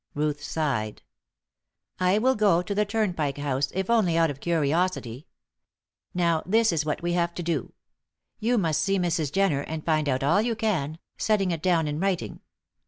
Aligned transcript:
Ruth 0.15 0.41
sighed. 0.41 1.03
"I 1.99 2.17
will 2.17 2.33
go 2.33 2.63
to 2.63 2.73
the 2.73 2.85
Turnpike 2.87 3.37
House 3.37 3.69
if 3.75 3.87
only 3.87 4.17
out 4.17 4.31
of 4.31 4.39
curiosity. 4.39 5.27
Now, 6.15 6.41
this 6.43 6.71
is 6.71 6.83
what 6.83 7.03
we 7.03 7.13
have 7.13 7.35
to 7.35 7.43
do: 7.43 7.73
You 8.39 8.57
must 8.57 8.81
see 8.81 8.97
Mrs. 8.97 9.31
Jenner, 9.31 9.61
and 9.61 9.85
find 9.85 10.09
out 10.09 10.23
all 10.23 10.41
you 10.41 10.55
can, 10.55 10.97
setting 11.19 11.51
it 11.51 11.61
down 11.61 11.87
in 11.87 11.99
writing. 11.99 12.39